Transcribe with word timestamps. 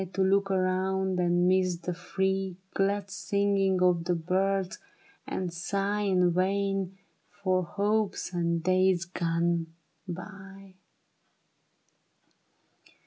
To 0.13 0.23
look 0.23 0.49
around 0.49 1.19
and 1.19 1.47
miss 1.47 1.77
the 1.77 1.93
free 1.93 2.57
Glad 2.73 3.11
singing 3.11 3.83
of 3.83 4.05
the 4.05 4.15
birds, 4.15 4.79
and 5.27 5.53
sigh 5.53 6.01
In 6.01 6.33
vain 6.33 6.97
for 7.29 7.63
hopes 7.63 8.33
and 8.33 8.63
days 8.63 9.05
gone 9.05 9.67
by. 10.07 10.73